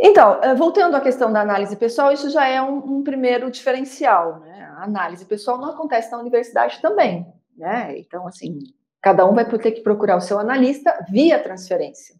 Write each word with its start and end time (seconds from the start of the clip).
Então, 0.00 0.42
eh, 0.42 0.54
voltando 0.54 0.96
à 0.96 1.00
questão 1.00 1.30
da 1.30 1.42
análise 1.42 1.76
pessoal, 1.76 2.10
isso 2.10 2.30
já 2.30 2.48
é 2.48 2.62
um, 2.62 2.78
um 2.78 3.04
primeiro 3.04 3.50
diferencial, 3.50 4.40
né? 4.40 4.72
A 4.78 4.84
análise 4.84 5.26
pessoal 5.26 5.58
não 5.58 5.70
acontece 5.70 6.10
na 6.10 6.18
universidade 6.18 6.80
também, 6.80 7.26
né? 7.54 7.98
Então, 7.98 8.26
assim, 8.26 8.60
cada 9.02 9.26
um 9.26 9.34
vai 9.34 9.44
ter 9.44 9.72
que 9.72 9.82
procurar 9.82 10.16
o 10.16 10.20
seu 10.20 10.38
analista 10.38 11.04
via 11.10 11.38
transferência. 11.38 12.14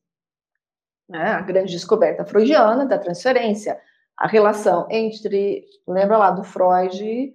Né? 1.08 1.32
A 1.32 1.40
grande 1.40 1.72
descoberta 1.72 2.24
freudiana 2.24 2.86
da 2.86 2.98
transferência, 2.98 3.80
a 4.16 4.26
relação 4.26 4.86
entre, 4.90 5.64
lembra 5.88 6.18
lá 6.18 6.30
do 6.30 6.44
Freud, 6.44 7.32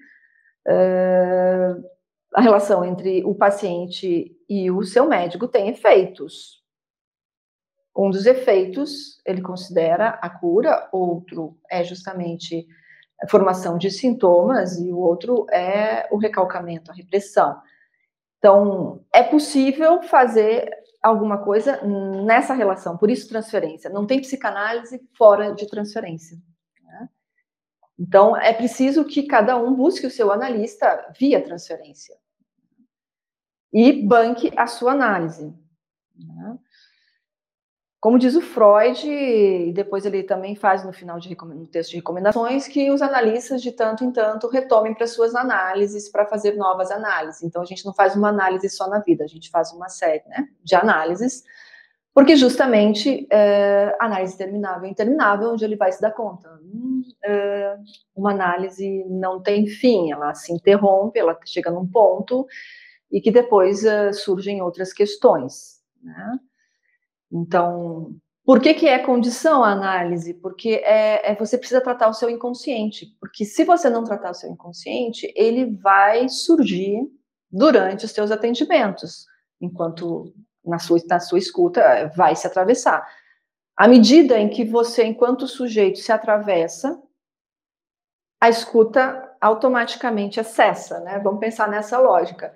uh, 0.67 1.83
a 2.33 2.41
relação 2.41 2.85
entre 2.85 3.23
o 3.25 3.35
paciente 3.35 4.31
e 4.47 4.71
o 4.71 4.83
seu 4.83 5.07
médico 5.07 5.47
tem 5.47 5.69
efeitos. 5.69 6.63
Um 7.95 8.09
dos 8.09 8.25
efeitos 8.25 9.21
ele 9.25 9.41
considera 9.41 10.09
a 10.21 10.29
cura, 10.29 10.89
outro 10.91 11.57
é 11.69 11.83
justamente 11.83 12.67
a 13.21 13.27
formação 13.27 13.77
de 13.77 13.89
sintomas 13.89 14.77
e 14.77 14.91
o 14.91 14.97
outro 14.97 15.45
é 15.49 16.07
o 16.11 16.17
recalcamento, 16.17 16.91
a 16.91 16.93
repressão. 16.93 17.57
Então, 18.37 19.03
é 19.13 19.23
possível 19.23 20.03
fazer 20.03 20.69
alguma 21.01 21.37
coisa 21.37 21.81
nessa 22.25 22.53
relação, 22.53 22.97
por 22.97 23.09
isso 23.09 23.29
transferência. 23.29 23.89
Não 23.89 24.05
tem 24.05 24.19
psicanálise 24.19 25.01
fora 25.17 25.53
de 25.53 25.67
transferência. 25.67 26.37
Né? 26.83 27.09
Então, 27.97 28.35
é 28.35 28.51
preciso 28.51 29.05
que 29.05 29.23
cada 29.23 29.55
um 29.55 29.73
busque 29.73 30.05
o 30.05 30.11
seu 30.11 30.31
analista 30.31 31.13
via 31.17 31.41
transferência 31.41 32.15
e 33.71 34.05
banque 34.05 34.51
a 34.57 34.67
sua 34.67 34.91
análise. 34.91 35.53
Né? 36.15 36.57
Como 38.05 38.19
diz 38.19 38.35
o 38.35 38.41
Freud, 38.41 39.09
e 39.09 39.73
depois 39.73 40.05
ele 40.05 40.21
também 40.21 40.55
faz 40.55 40.85
no 40.85 40.93
final 40.93 41.17
de 41.17 41.35
no 41.35 41.65
texto 41.65 41.89
de 41.89 41.95
recomendações, 41.95 42.67
que 42.67 42.91
os 42.91 43.01
analistas 43.01 43.63
de 43.63 43.71
tanto 43.71 44.03
em 44.03 44.11
tanto 44.11 44.47
retomem 44.47 44.93
para 44.93 45.07
suas 45.07 45.33
análises 45.33 46.07
para 46.07 46.27
fazer 46.27 46.55
novas 46.55 46.91
análises. 46.91 47.41
Então 47.41 47.63
a 47.63 47.65
gente 47.65 47.83
não 47.83 47.95
faz 47.95 48.15
uma 48.15 48.29
análise 48.29 48.69
só 48.69 48.87
na 48.87 48.99
vida, 48.99 49.23
a 49.23 49.27
gente 49.27 49.49
faz 49.49 49.73
uma 49.73 49.89
série 49.89 50.21
né, 50.27 50.47
de 50.63 50.75
análises, 50.75 51.43
porque 52.13 52.35
justamente 52.35 53.25
é, 53.31 53.97
análise 53.99 54.37
terminável 54.37 54.87
e 54.87 54.91
interminável, 54.91 55.49
onde 55.49 55.65
ele 55.65 55.75
vai 55.75 55.91
se 55.91 55.99
dar 55.99 56.11
conta. 56.11 56.47
Hum, 56.61 57.01
é, 57.23 57.75
uma 58.15 58.29
análise 58.29 59.03
não 59.09 59.41
tem 59.41 59.65
fim, 59.65 60.11
ela 60.11 60.31
se 60.35 60.53
interrompe, 60.53 61.17
ela 61.17 61.35
chega 61.43 61.71
num 61.71 61.87
ponto 61.87 62.45
e 63.11 63.19
que 63.19 63.31
depois 63.31 63.83
é, 63.83 64.13
surgem 64.13 64.61
outras 64.61 64.93
questões. 64.93 65.81
Né? 66.03 66.39
Então, 67.35 68.15
por 68.45 68.61
que, 68.61 68.73
que 68.73 68.87
é 68.87 68.97
condição 68.99 69.61
a 69.61 69.71
análise? 69.71 70.33
Porque 70.35 70.81
é, 70.85 71.31
é, 71.31 71.35
você 71.35 71.57
precisa 71.57 71.81
tratar 71.81 72.07
o 72.07 72.13
seu 72.13 72.29
inconsciente. 72.29 73.07
Porque 73.19 73.43
se 73.43 73.65
você 73.65 73.89
não 73.89 74.05
tratar 74.05 74.31
o 74.31 74.33
seu 74.33 74.49
inconsciente, 74.49 75.31
ele 75.35 75.77
vai 75.77 76.29
surgir 76.29 77.01
durante 77.51 78.05
os 78.05 78.11
seus 78.11 78.31
atendimentos, 78.31 79.25
enquanto 79.59 80.33
na 80.63 80.79
sua, 80.79 80.99
na 81.09 81.19
sua 81.19 81.39
escuta 81.39 82.11
vai 82.15 82.35
se 82.35 82.47
atravessar. 82.47 83.05
À 83.75 83.87
medida 83.87 84.39
em 84.39 84.49
que 84.49 84.63
você, 84.63 85.03
enquanto 85.03 85.47
sujeito, 85.47 85.99
se 85.99 86.11
atravessa, 86.11 86.97
a 88.39 88.49
escuta 88.49 89.35
automaticamente 89.41 90.39
acessa, 90.39 90.99
né? 91.01 91.19
Vamos 91.19 91.39
pensar 91.39 91.67
nessa 91.67 91.99
lógica. 91.99 92.55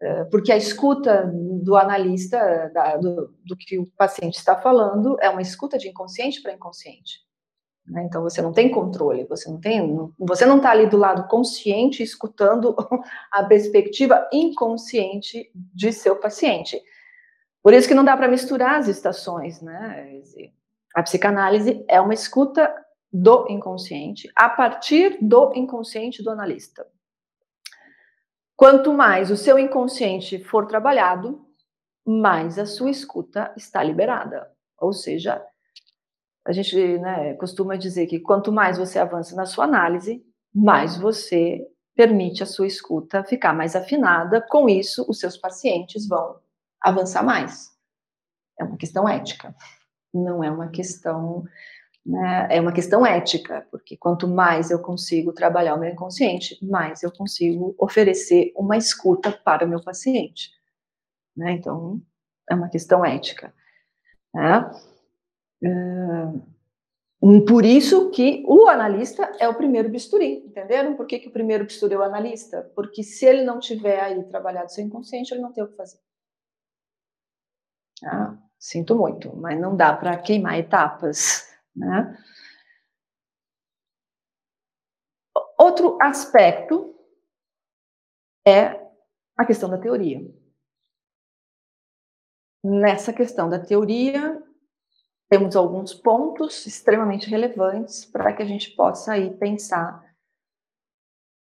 É, 0.00 0.24
porque 0.24 0.52
a 0.52 0.56
escuta 0.56 1.30
do 1.32 1.76
analista, 1.76 2.70
da, 2.74 2.96
do, 2.96 3.34
do, 3.44 3.56
que 3.56 3.78
o 3.78 3.86
paciente 3.96 4.36
está 4.36 4.56
falando, 4.56 5.16
é 5.20 5.30
uma 5.30 5.42
escuta 5.42 5.78
de 5.78 5.88
inconsciente 5.88 6.42
para 6.42 6.52
inconsciente. 6.52 7.20
Né? 7.86 8.04
Então 8.04 8.22
você 8.22 8.42
não 8.42 8.52
tem 8.52 8.70
controle, 8.70 9.24
você 9.24 9.48
não 9.48 9.60
tem, 9.60 10.12
você 10.18 10.44
não 10.46 10.56
está 10.56 10.70
ali 10.70 10.86
do 10.86 10.96
lado 10.96 11.28
consciente 11.28 12.02
escutando 12.02 12.74
a 13.30 13.44
perspectiva 13.44 14.28
inconsciente 14.32 15.50
de 15.54 15.92
seu 15.92 16.16
paciente. 16.16 16.80
Por 17.62 17.72
isso 17.72 17.88
que 17.88 17.94
não 17.94 18.04
dá 18.04 18.16
para 18.16 18.28
misturar 18.28 18.78
as 18.78 18.88
estações, 18.88 19.62
né? 19.62 20.20
A 20.94 21.02
psicanálise 21.02 21.84
é 21.88 22.00
uma 22.00 22.14
escuta 22.14 22.72
do 23.12 23.46
inconsciente 23.48 24.28
a 24.34 24.48
partir 24.48 25.18
do 25.20 25.52
inconsciente 25.54 26.22
do 26.22 26.30
analista. 26.30 26.86
Quanto 28.56 28.92
mais 28.92 29.30
o 29.30 29.36
seu 29.36 29.58
inconsciente 29.58 30.42
for 30.44 30.66
trabalhado, 30.66 31.44
mais 32.06 32.58
a 32.58 32.66
sua 32.66 32.90
escuta 32.90 33.52
está 33.56 33.82
liberada. 33.82 34.50
Ou 34.78 34.92
seja, 34.92 35.44
a 36.46 36.52
gente 36.52 36.98
né, 36.98 37.34
costuma 37.34 37.76
dizer 37.76 38.06
que 38.06 38.20
quanto 38.20 38.52
mais 38.52 38.78
você 38.78 38.98
avança 38.98 39.34
na 39.34 39.46
sua 39.46 39.64
análise, 39.64 40.22
mais 40.54 40.96
você 40.96 41.66
permite 41.96 42.42
a 42.42 42.46
sua 42.46 42.66
escuta 42.66 43.24
ficar 43.24 43.52
mais 43.52 43.74
afinada. 43.74 44.40
Com 44.40 44.68
isso, 44.68 45.04
os 45.08 45.18
seus 45.18 45.36
pacientes 45.36 46.06
vão 46.06 46.38
avançar 46.80 47.24
mais. 47.24 47.70
É 48.58 48.64
uma 48.64 48.76
questão 48.76 49.08
ética, 49.08 49.54
não 50.12 50.44
é 50.44 50.50
uma 50.50 50.68
questão 50.68 51.44
né, 52.04 52.48
é 52.50 52.60
uma 52.60 52.72
questão 52.72 53.06
ética, 53.06 53.66
porque 53.70 53.96
quanto 53.96 54.28
mais 54.28 54.70
eu 54.70 54.78
consigo 54.78 55.32
trabalhar 55.32 55.74
o 55.74 55.80
meu 55.80 55.90
inconsciente, 55.90 56.58
mais 56.64 57.02
eu 57.02 57.10
consigo 57.10 57.74
oferecer 57.78 58.52
uma 58.56 58.76
escuta 58.76 59.32
para 59.32 59.64
o 59.64 59.68
meu 59.68 59.82
paciente. 59.82 60.50
Né? 61.36 61.52
Então, 61.52 62.00
é 62.48 62.54
uma 62.54 62.68
questão 62.68 63.04
ética. 63.04 63.54
Né? 64.34 64.70
Uh, 65.64 67.44
por 67.46 67.64
isso 67.64 68.10
que 68.10 68.44
o 68.46 68.68
analista 68.68 69.32
é 69.40 69.48
o 69.48 69.54
primeiro 69.54 69.88
bisturi, 69.88 70.44
entenderam? 70.46 70.94
Por 70.94 71.06
que, 71.06 71.18
que 71.18 71.28
o 71.28 71.32
primeiro 71.32 71.64
bisturi 71.64 71.94
é 71.94 71.98
o 71.98 72.02
analista? 72.02 72.70
Porque 72.76 73.02
se 73.02 73.24
ele 73.24 73.44
não 73.44 73.58
tiver 73.58 73.98
aí 74.00 74.22
trabalhado 74.24 74.70
seu 74.70 74.84
inconsciente, 74.84 75.32
ele 75.32 75.40
não 75.40 75.52
tem 75.52 75.64
o 75.64 75.68
que 75.68 75.76
fazer. 75.76 75.98
Ah, 78.04 78.36
sinto 78.58 78.94
muito, 78.94 79.34
mas 79.36 79.58
não 79.58 79.74
dá 79.74 79.94
para 79.94 80.18
queimar 80.18 80.58
etapas. 80.58 81.53
Né? 81.74 82.16
Outro 85.58 85.98
aspecto 86.00 86.94
é 88.46 88.84
a 89.36 89.44
questão 89.44 89.68
da 89.68 89.78
teoria. 89.78 90.20
Nessa 92.62 93.12
questão 93.12 93.48
da 93.48 93.58
teoria, 93.58 94.42
temos 95.28 95.56
alguns 95.56 95.92
pontos 95.92 96.66
extremamente 96.66 97.28
relevantes 97.28 98.04
para 98.04 98.32
que 98.32 98.42
a 98.42 98.46
gente 98.46 98.70
possa 98.70 99.12
aí 99.12 99.36
pensar 99.36 100.14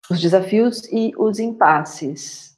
os 0.10 0.22
desafios 0.22 0.86
e 0.92 1.14
os 1.18 1.40
impasses. 1.40 2.58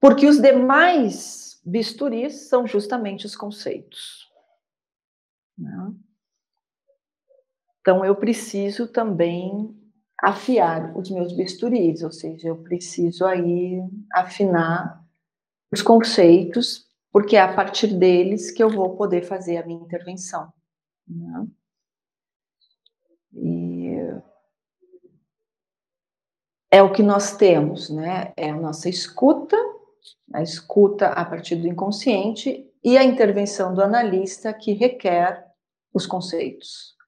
Porque 0.00 0.26
os 0.26 0.40
demais 0.40 1.60
bisturis 1.64 2.48
são 2.48 2.66
justamente 2.66 3.26
os 3.26 3.34
conceitos. 3.34 4.25
Né? 5.58 5.94
Então, 7.80 8.04
eu 8.04 8.16
preciso 8.16 8.88
também 8.88 9.74
afiar 10.20 10.96
os 10.96 11.10
meus 11.10 11.32
bisturis, 11.32 12.02
ou 12.02 12.10
seja, 12.10 12.48
eu 12.48 12.56
preciso 12.62 13.24
aí 13.24 13.80
afinar 14.12 15.04
os 15.70 15.82
conceitos, 15.82 16.86
porque 17.12 17.36
é 17.36 17.40
a 17.40 17.54
partir 17.54 17.88
deles 17.98 18.50
que 18.50 18.62
eu 18.62 18.70
vou 18.70 18.96
poder 18.96 19.22
fazer 19.22 19.58
a 19.58 19.66
minha 19.66 19.80
intervenção. 19.80 20.52
Né? 21.06 21.46
E 23.32 23.96
é 26.70 26.82
o 26.82 26.92
que 26.92 27.02
nós 27.02 27.36
temos, 27.36 27.90
né? 27.90 28.32
É 28.36 28.50
a 28.50 28.56
nossa 28.56 28.88
escuta, 28.88 29.56
a 30.32 30.42
escuta 30.42 31.08
a 31.08 31.24
partir 31.24 31.56
do 31.56 31.68
inconsciente 31.68 32.70
e 32.82 32.98
a 32.98 33.04
intervenção 33.04 33.74
do 33.74 33.82
analista 33.82 34.52
que 34.52 34.72
requer 34.72 35.45
os 35.96 36.06
conceitos. 36.06 36.95